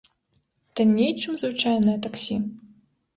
[0.79, 2.39] Танней, чым звычайнае таксі?